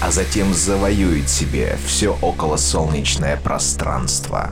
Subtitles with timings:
[0.00, 4.50] а затем завоюет себе все околосолнечное пространство.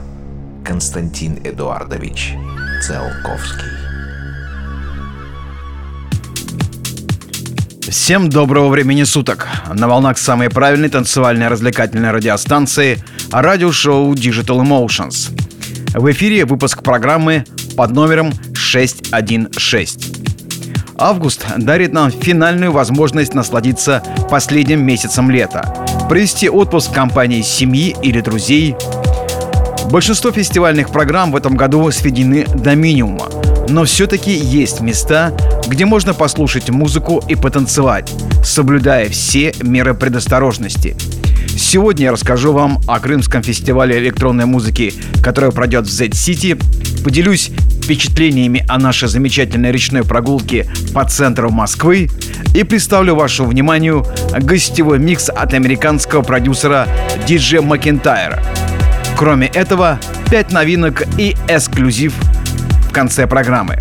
[0.63, 2.33] Константин Эдуардович
[2.81, 3.69] Циолковский.
[7.87, 9.47] Всем доброго времени суток!
[9.71, 15.31] На волнах самой правильной танцевальной развлекательной радиостанции радиошоу Digital Emotions.
[15.93, 17.45] В эфире выпуск программы
[17.77, 20.24] под номером 616.
[20.97, 25.73] Август дарит нам финальную возможность насладиться последним месяцем лета,
[26.07, 28.75] провести отпуск в компании семьи или друзей.
[29.91, 33.27] Большинство фестивальных программ в этом году сведены до минимума,
[33.67, 35.33] но все-таки есть места,
[35.67, 38.09] где можно послушать музыку и потанцевать,
[38.43, 40.95] соблюдая все меры предосторожности.
[41.57, 46.61] Сегодня я расскажу вам о Крымском фестивале электронной музыки, который пройдет в Z-City,
[47.03, 47.51] поделюсь
[47.85, 52.09] впечатлениями о нашей замечательной речной прогулке по центру Москвы
[52.55, 54.03] и представлю вашему вниманию
[54.39, 56.87] гостевой микс от американского продюсера
[57.27, 58.41] DJ Макентайра.
[59.15, 59.99] Кроме этого,
[60.31, 62.15] 5 новинок и эксклюзив
[62.89, 63.77] в конце программы.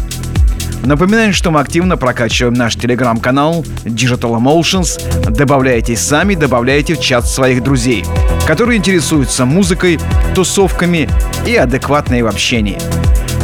[0.84, 5.00] Напоминаю, что мы активно прокачиваем наш телеграм-канал Digital Emotions.
[5.30, 8.04] Добавляйтесь сами, добавляйте в чат своих друзей,
[8.46, 9.98] которые интересуются музыкой,
[10.34, 11.08] тусовками
[11.46, 12.76] и адекватной в общении.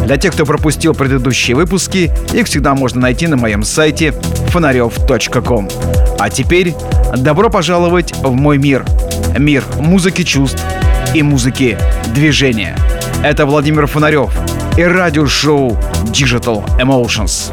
[0.05, 4.13] Для тех, кто пропустил предыдущие выпуски, их всегда можно найти на моем сайте
[4.49, 5.69] фонарев.ком.
[6.19, 6.75] А теперь
[7.17, 8.85] добро пожаловать в мой мир.
[9.39, 10.63] Мир музыки чувств
[11.15, 11.79] и музыки
[12.15, 12.77] движения.
[13.23, 14.31] Это Владимир Фонарев
[14.77, 17.53] и радиошоу Digital Emotions.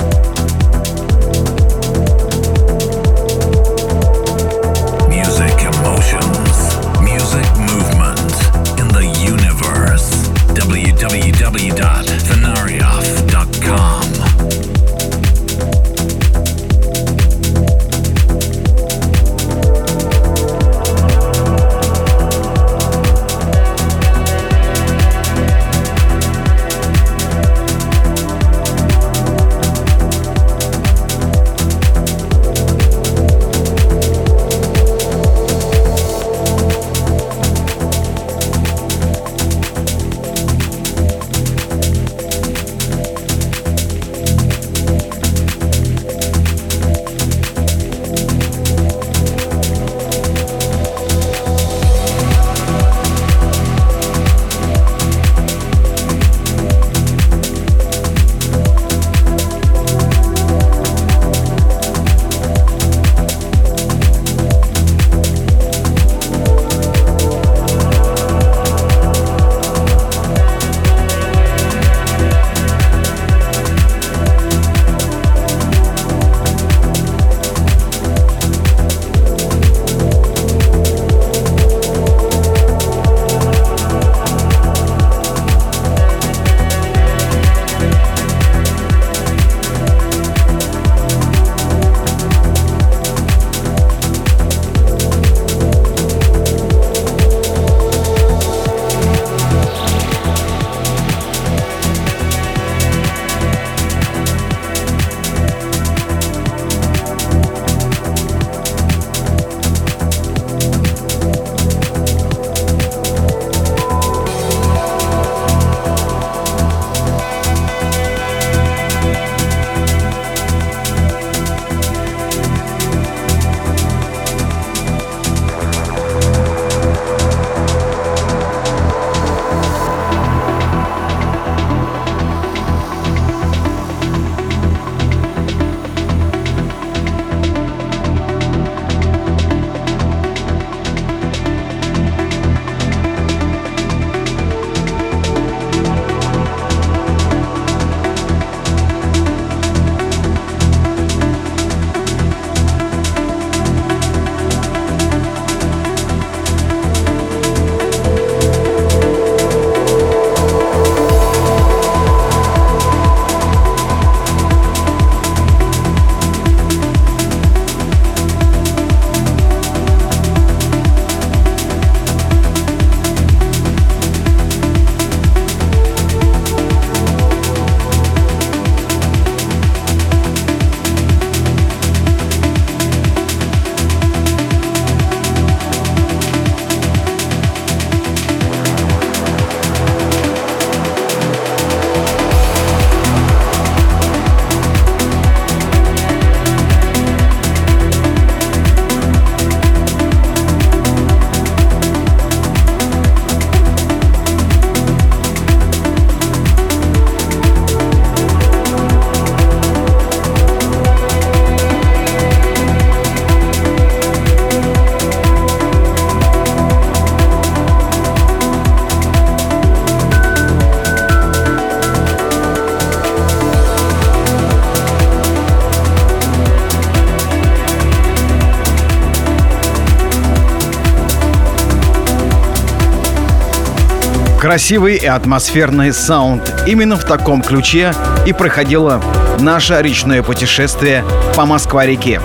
[234.58, 236.52] Красивый и атмосферный саунд.
[236.66, 237.94] Именно в таком ключе
[238.26, 239.00] и проходило
[239.40, 241.06] наше речное путешествие
[241.36, 242.20] по Москва-реке.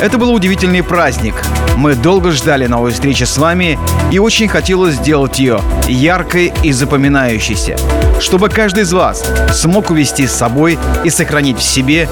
[0.00, 1.34] Это был удивительный праздник.
[1.76, 3.78] Мы долго ждали новой встречи с вами
[4.10, 7.76] и очень хотелось сделать ее яркой и запоминающейся,
[8.20, 12.08] чтобы каждый из вас смог увести с собой и сохранить в себе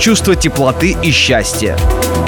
[0.00, 1.76] чувство теплоты и счастья.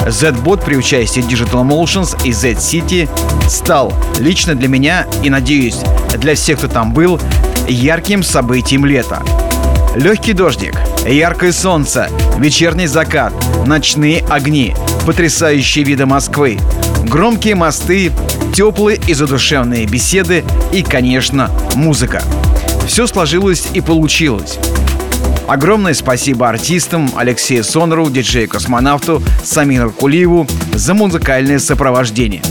[0.07, 3.07] Z-Bot при участии Digital Motions и Z-City
[3.47, 5.79] стал лично для меня и, надеюсь,
[6.17, 7.19] для всех, кто там был,
[7.67, 9.21] ярким событием лета.
[9.95, 10.75] Легкий дождик,
[11.07, 13.33] яркое солнце, вечерний закат,
[13.65, 14.75] ночные огни,
[15.05, 16.59] потрясающие виды Москвы,
[17.03, 18.11] громкие мосты,
[18.53, 22.23] теплые и задушевные беседы и, конечно, музыка.
[22.87, 24.57] Все сложилось и получилось.
[25.47, 32.43] Огромное спасибо артистам Алексею Сонору, диджею-космонавту Самиру Кулиеву за музыкальное сопровождение.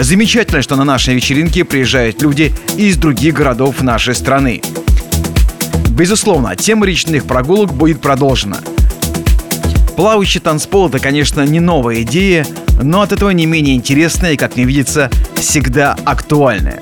[0.00, 4.62] Замечательно, что на наши вечеринки приезжают люди из других городов нашей страны.
[5.90, 8.60] Безусловно, тема речных прогулок будет продолжена.
[9.94, 12.46] Плавающий танцпол— это, конечно, не новая идея,
[12.82, 16.80] но от этого не менее интересная и, как мне видится, всегда актуальная.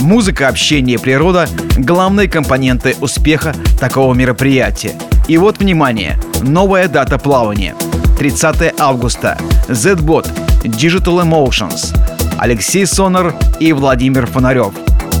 [0.00, 4.94] Музыка, общение, природа— главные компоненты успеха такого мероприятия.
[5.28, 7.74] И вот, внимание, новая дата плавания.
[8.18, 9.38] 30 августа.
[9.68, 10.28] Z-Bot,
[10.62, 11.96] Digital Emotions,
[12.38, 14.72] Алексей Сонор и Владимир Фонарев.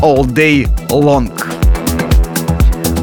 [0.02, 1.30] All Day Long.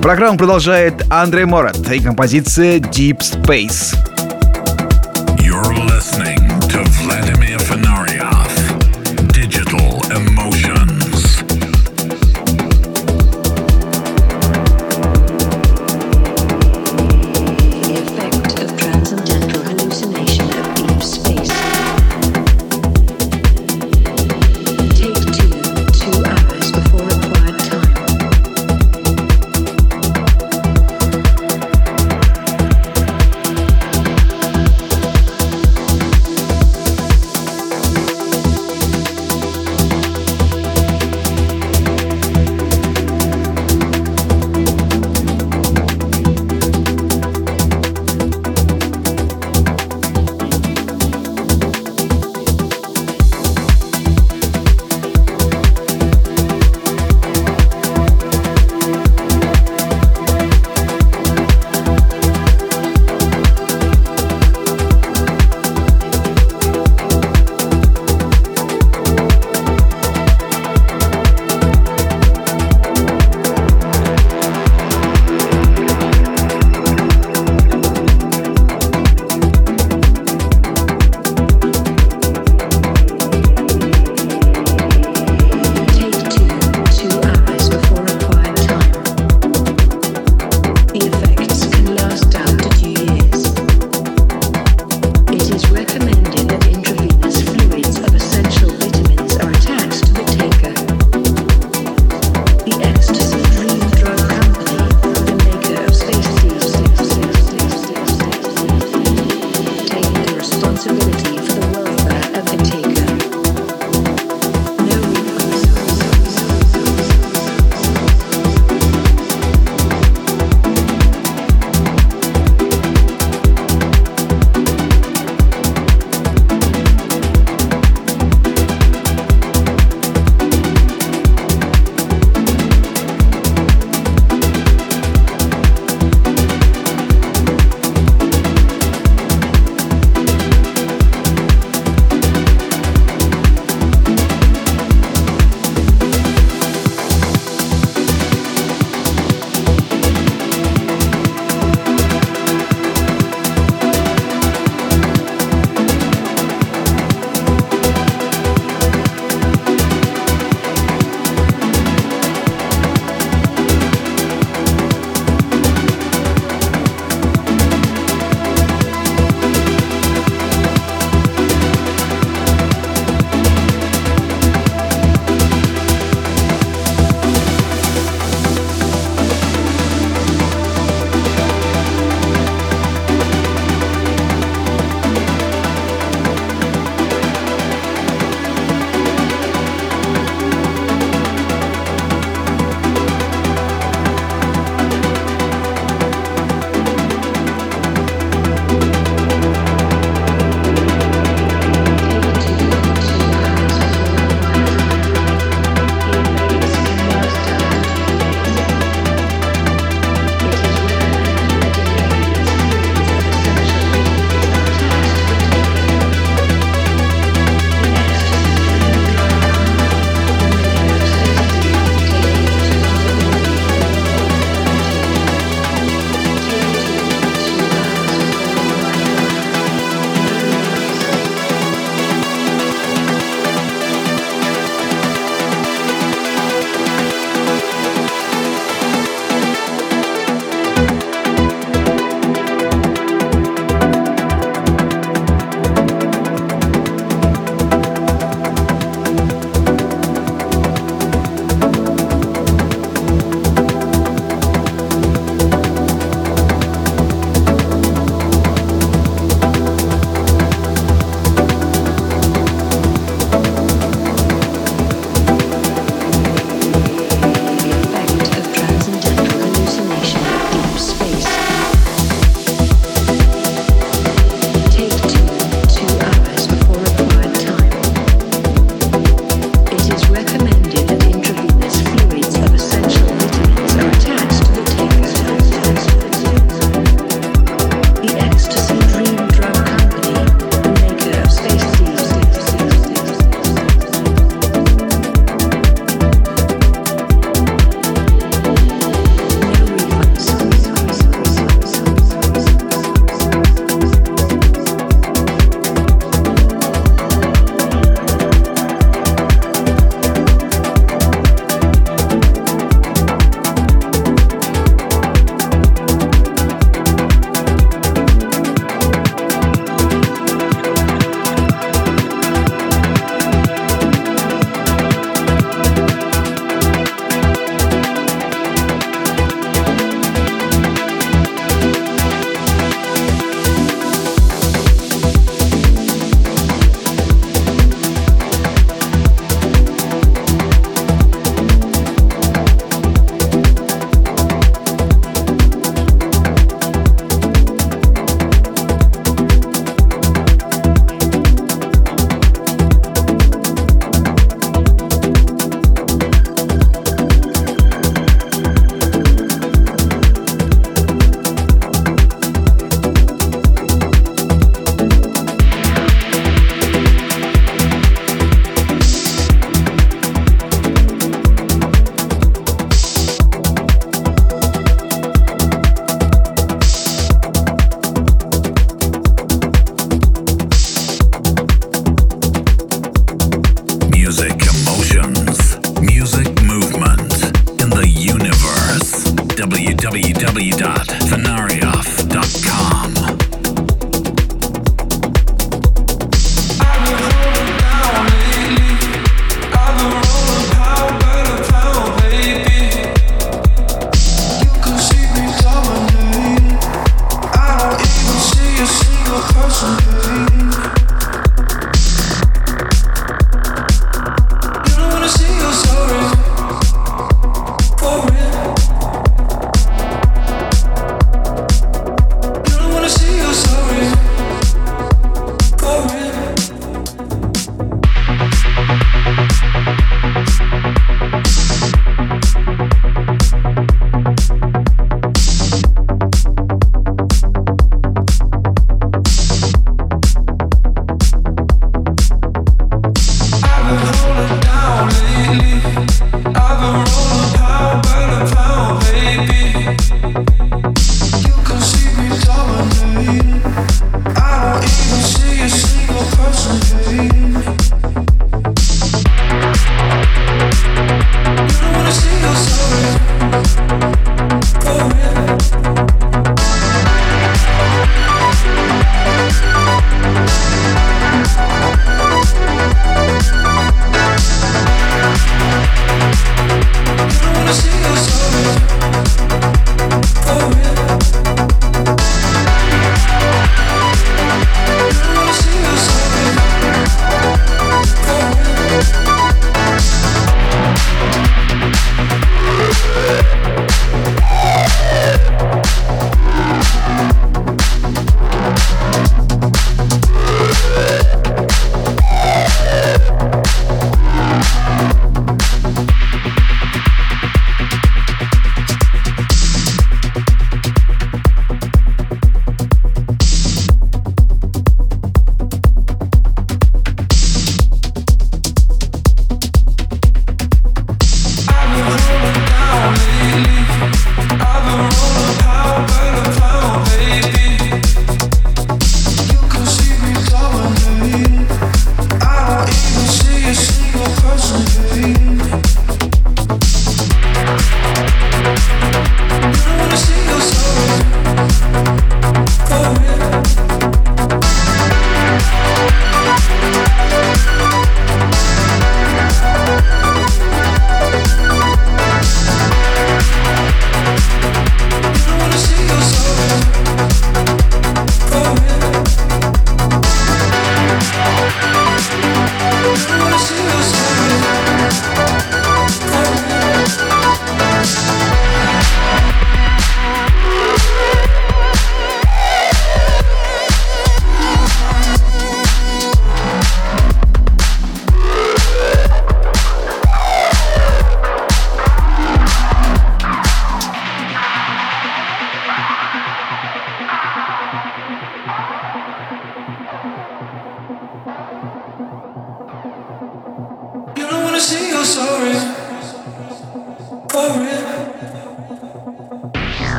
[0.00, 3.96] Программу продолжает Андрей Морат и композиция Deep Space.
[5.38, 6.43] You're listening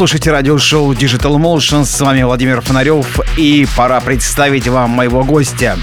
[0.00, 1.84] слушаете радиошоу Digital Motion.
[1.84, 3.20] С вами Владимир Фонарев.
[3.36, 5.76] И пора представить вам моего гостя.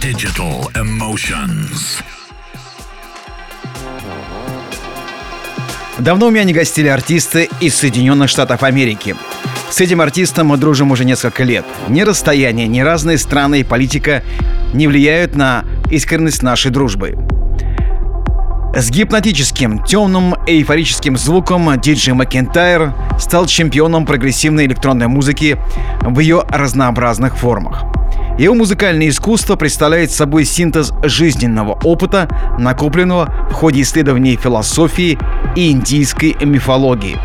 [0.00, 2.02] Digital Emotions.
[6.00, 9.14] Давно у меня не гостили артисты из Соединенных Штатов Америки.
[9.70, 11.64] С этим артистом мы дружим уже несколько лет.
[11.86, 14.24] Ни расстояние, ни разные страны и политика
[14.74, 17.14] не влияют на искренность нашей дружбы.
[18.74, 25.58] С гипнотическим, темным, эйфорическим звуком диджей Макентайр стал чемпионом прогрессивной электронной музыки
[26.00, 27.84] в ее разнообразных формах.
[28.38, 35.18] Его музыкальное искусство представляет собой синтез жизненного опыта, накопленного в ходе исследований философии
[35.54, 37.18] и индийской мифологии.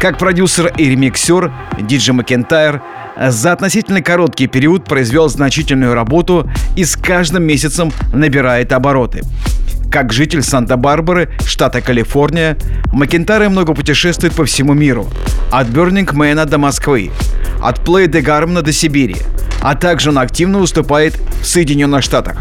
[0.00, 2.80] Как продюсер и ремиксер, Диджи Макентайр
[3.28, 9.22] за относительно короткий период произвел значительную работу и с каждым месяцем набирает обороты.
[9.90, 12.58] Как житель Санта-Барбары, штата Калифорния,
[12.92, 15.08] Макентайр много путешествует по всему миру.
[15.50, 17.10] От Бёрнингмена до Москвы,
[17.62, 19.16] от Плей де Гармна до Сибири.
[19.62, 22.36] А также он активно выступает в Соединенных Штатах,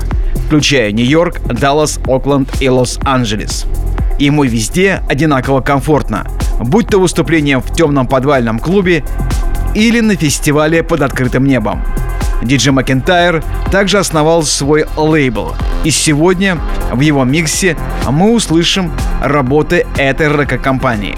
[0.48, 3.66] включая Нью-Йорк, Даллас, Окленд и Лос-Анджелес.
[4.20, 6.28] Ему везде одинаково комфортно,
[6.60, 9.06] будь то выступление в темном подвальном клубе
[9.74, 11.84] или на фестивале под открытым небом.
[12.42, 16.58] Диджей Макентайр также основал свой лейбл, и сегодня
[16.92, 17.78] в его миксе
[18.10, 21.18] мы услышим работы этой рэк-компании.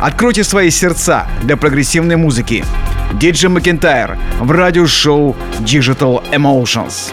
[0.00, 2.64] Откройте свои сердца для прогрессивной музыки.
[3.12, 7.12] Диджей Макентайр в радиошоу Digital Emotions.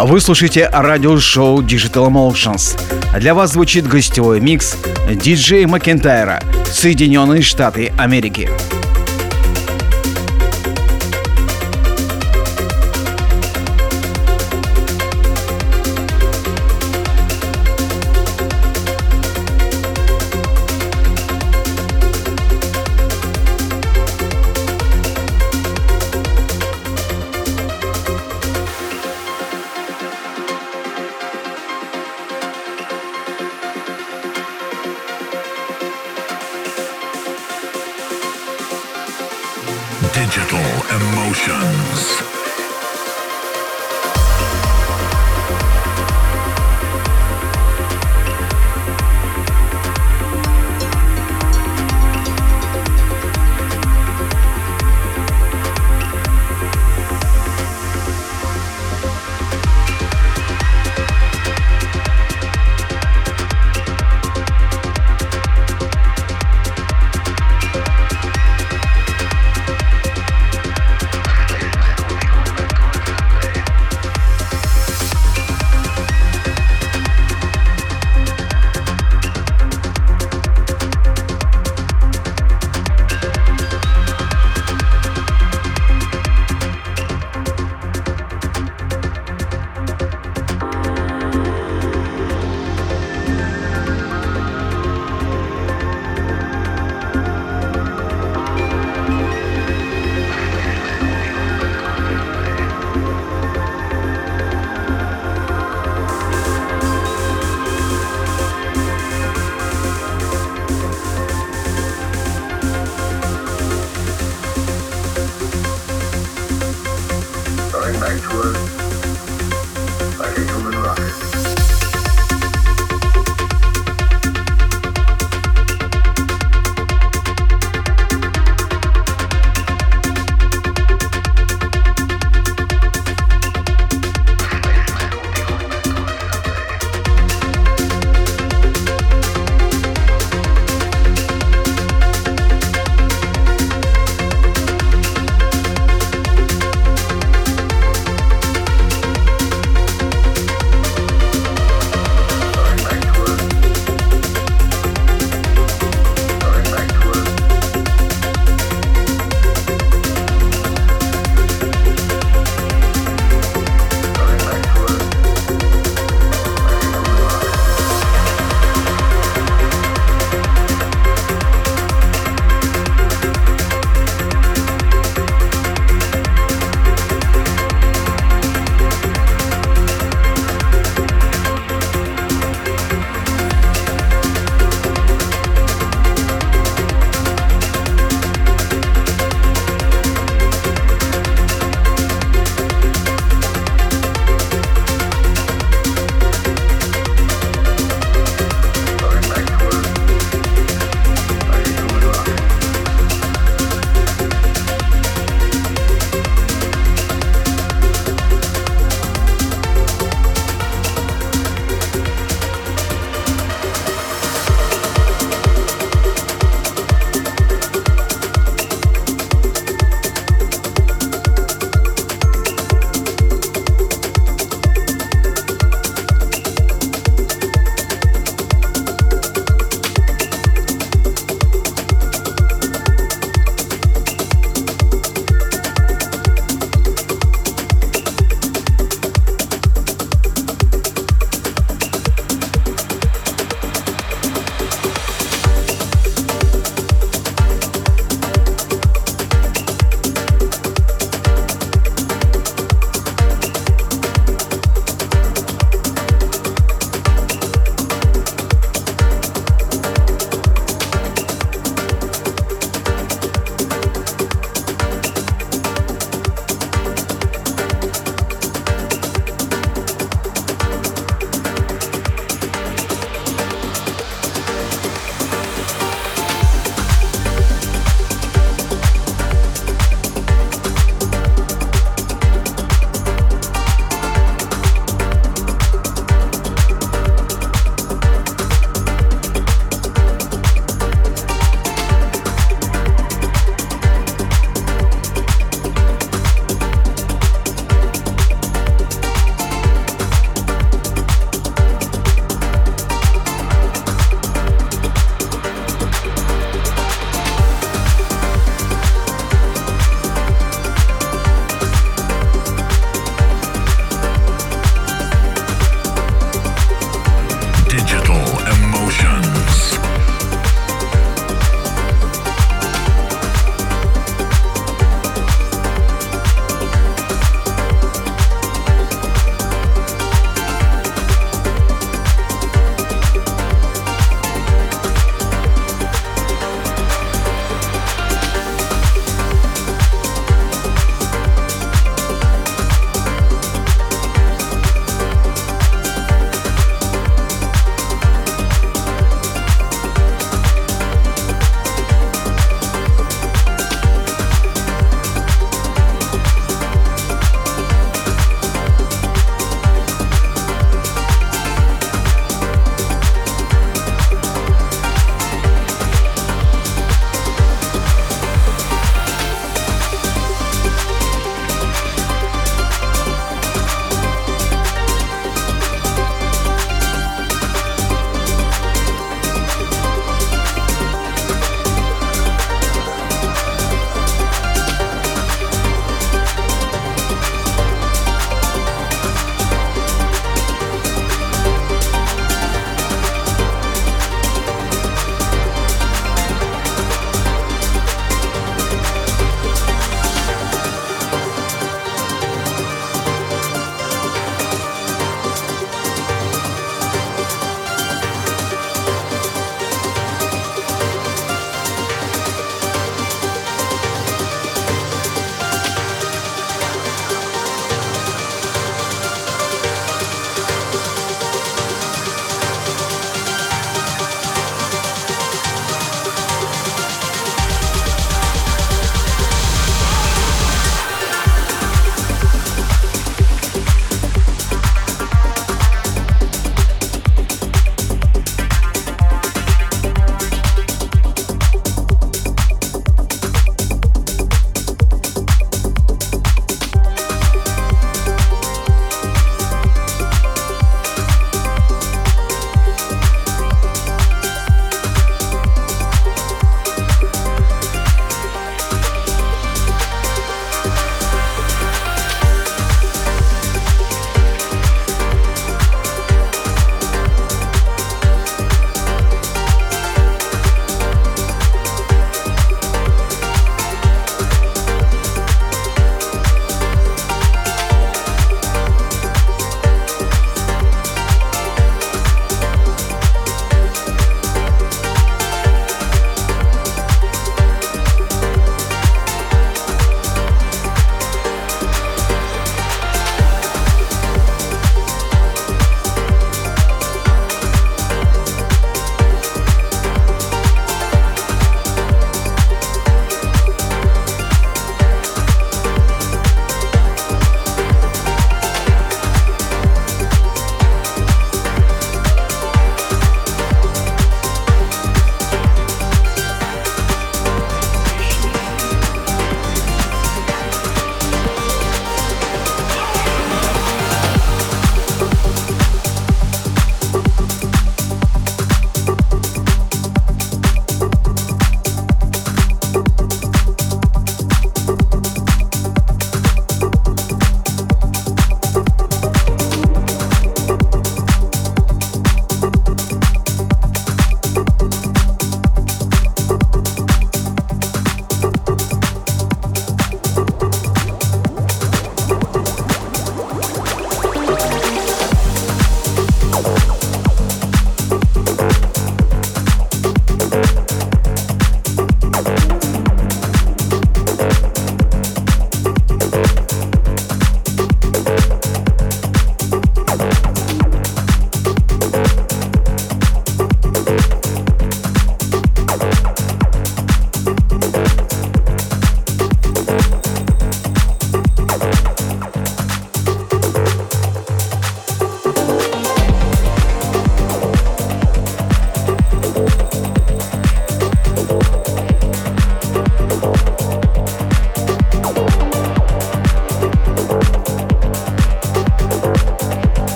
[0.00, 2.80] Вы слушаете радиошоу Digital Emotions.
[3.18, 4.76] Для вас звучит гостевой микс
[5.10, 8.48] диджея Макентайра, Соединенные Штаты Америки.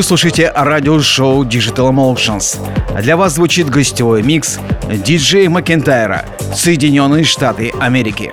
[0.00, 2.58] Вы слушаете радиошоу Digital Emotions.
[3.02, 4.58] Для вас звучит гостевой микс
[4.90, 6.24] диджея Макентайра,
[6.54, 8.32] Соединенные Штаты Америки.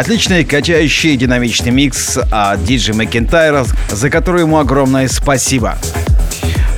[0.00, 5.76] Отличный, качающий, динамичный микс от диджи Макентайра, за который ему огромное спасибо.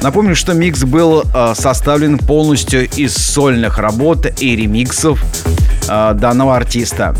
[0.02, 5.22] Напомню, что микс был э, составлен полностью из сольных работ и ремиксов
[5.88, 7.14] э, данного артиста.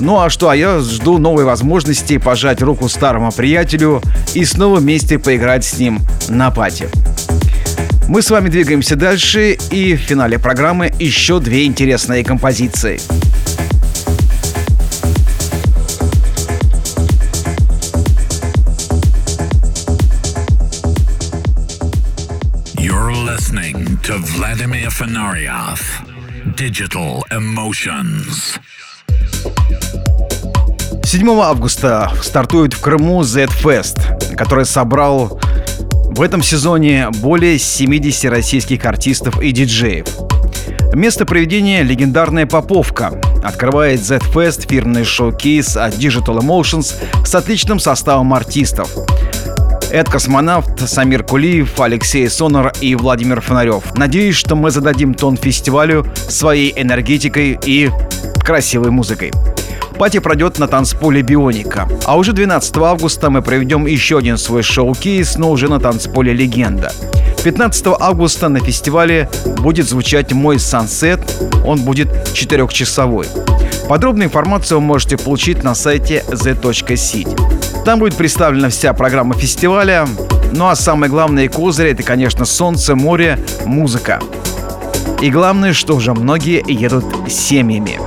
[0.00, 4.02] Ну а что, а я жду новой возможности пожать руку старому приятелю
[4.34, 6.88] и снова вместе поиграть с ним на пати.
[8.08, 13.00] Мы с вами двигаемся дальше и в финале программы еще две интересные композиции.
[24.08, 25.82] To Vladimir Fenarioff.
[26.56, 28.58] Digital Emotions.
[31.04, 35.38] 7 августа стартует в Крыму Z-Fest, который собрал
[36.06, 40.06] в этом сезоне более 70 российских артистов и диджеев.
[40.94, 43.20] Место проведения– легендарная Поповка.
[43.44, 46.94] Открывает Z-Fest фирменный шоу-кейс от Digital Emotions
[47.26, 48.90] с отличным составом артистов.
[49.90, 53.94] Эд Космонавт, Самир Кулиев, Алексей Сонор и Владимир Фонарев.
[53.94, 57.90] Надеюсь, что мы зададим тон фестивалю своей энергетикой и
[58.44, 59.32] красивой музыкой.
[59.98, 61.88] Пати пройдет на танцполе Бионика.
[62.04, 66.92] А уже 12 августа мы проведем еще один свой шоу-кейс, но уже на танцполе Легенда.
[67.42, 69.28] 15 августа на фестивале
[69.58, 71.20] будет звучать мой сансет.
[71.64, 73.26] Он будет четырехчасовой.
[73.88, 77.67] Подробную информацию вы можете получить на сайте z.seed.
[77.88, 80.06] Там будет представлена вся программа фестиваля.
[80.52, 84.20] Ну а самое главное козырь это, конечно, солнце, море, музыка.
[85.22, 87.98] И главное, что уже многие едут семьями.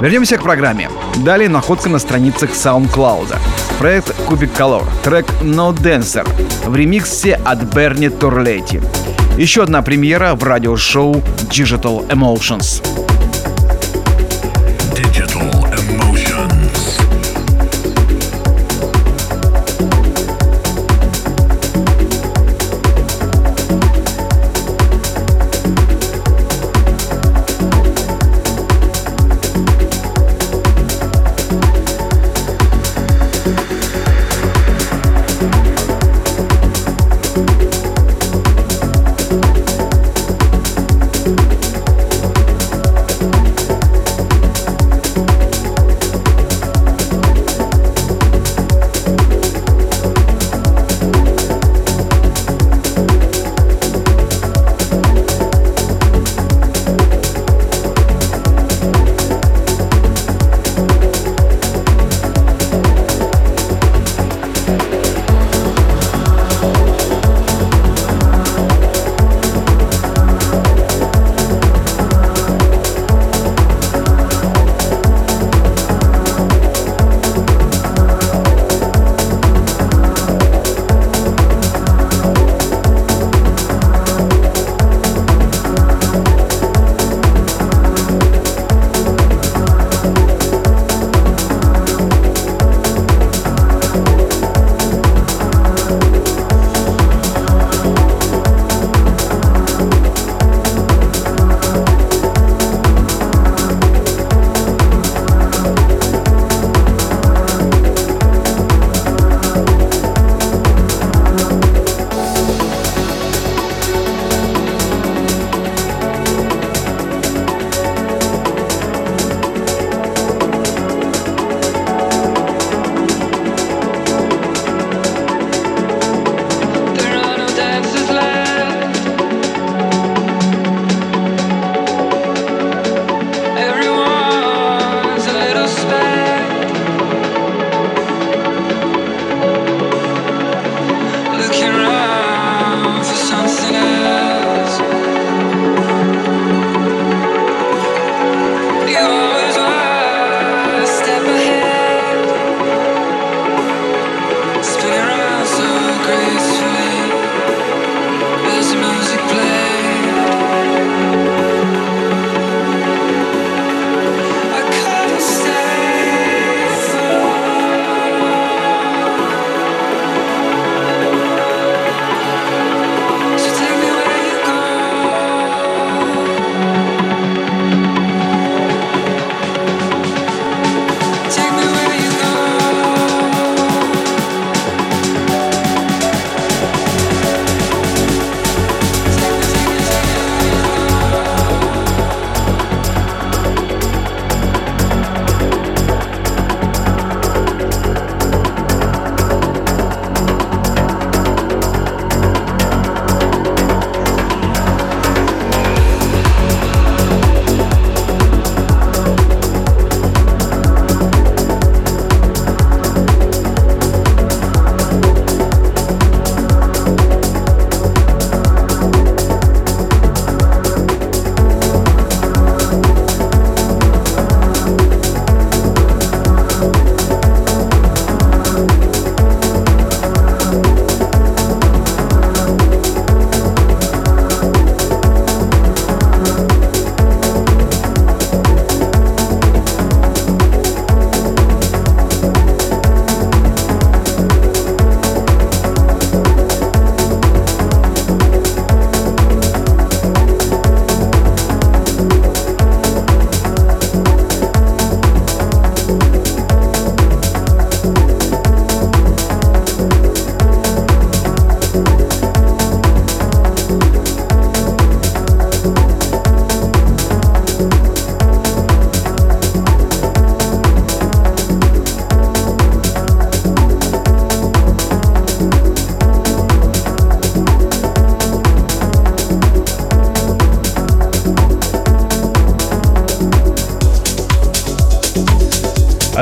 [0.00, 0.88] Вернемся к программе.
[1.16, 3.36] Далее находка на страницах SoundCloud.
[3.78, 4.88] Проект Кубик Color.
[5.04, 6.26] Трек No Dancer
[6.66, 8.80] в ремиксе от Берни Торлети.
[9.36, 11.16] Еще одна премьера в радиошоу
[11.50, 13.09] Digital Emotions.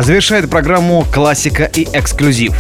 [0.09, 2.55] Завершает программу классика и эксклюзив.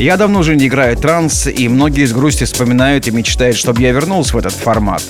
[0.00, 3.92] Я давно уже не играю транс, и многие с грустью вспоминают и мечтают, чтобы я
[3.92, 5.00] вернулся в этот формат.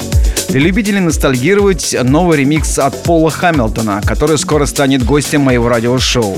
[0.50, 6.36] Для любителей ностальгировать новый ремикс от Пола Хамилтона, который скоро станет гостем моего радиошоу.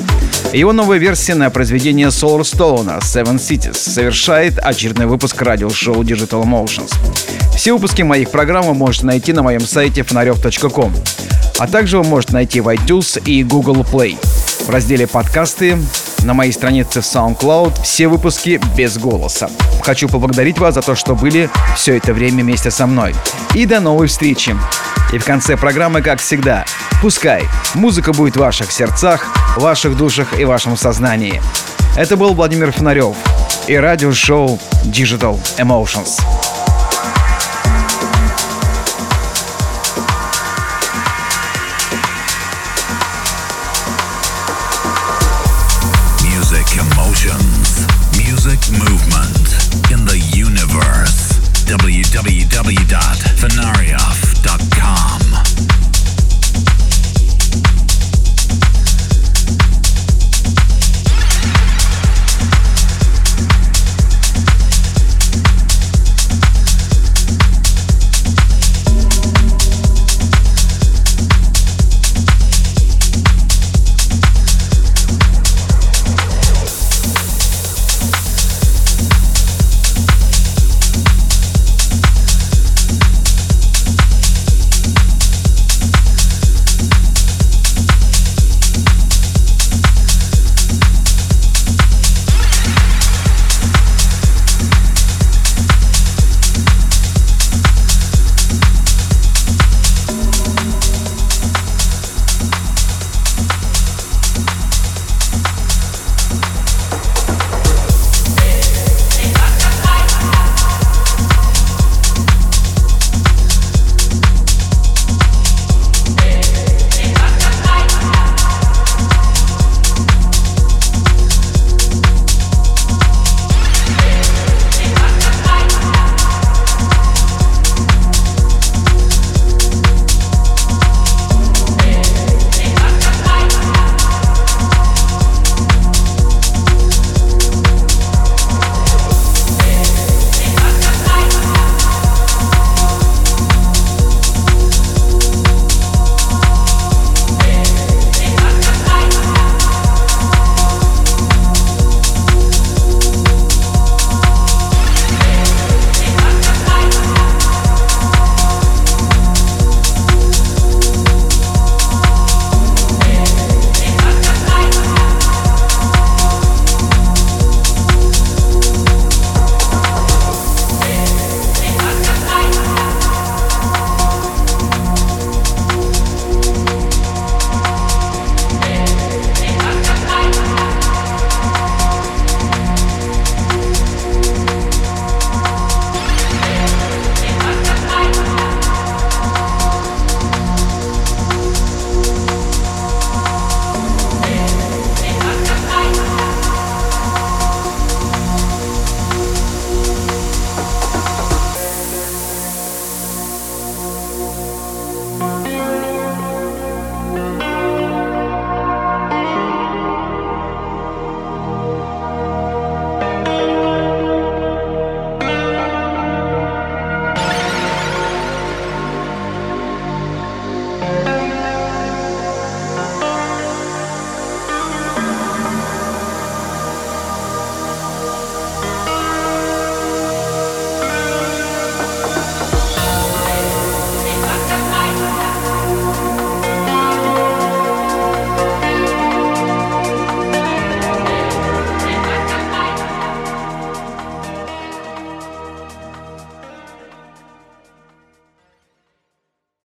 [0.52, 6.94] Его новая версия на произведение Solar Stone Seven Cities завершает очередной выпуск радиошоу Digital Emotions.
[7.56, 10.94] Все выпуски моих программ вы можете найти на моем сайте фонарев.ком.
[11.58, 14.16] А также вы можете найти в iTunes и Google Play.
[14.70, 15.76] В разделе «Подкасты»
[16.22, 19.50] на моей странице в SoundCloud все выпуски без голоса.
[19.82, 23.12] Хочу поблагодарить вас за то, что были все это время вместе со мной.
[23.56, 24.54] И до новой встречи.
[25.12, 26.66] И в конце программы, как всегда,
[27.02, 31.42] пускай музыка будет в ваших сердцах, ваших душах и вашем сознании.
[31.96, 33.16] Это был Владимир Фонарев
[33.66, 36.20] и радиошоу Digital Emotions.